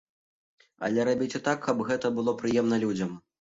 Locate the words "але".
0.87-1.05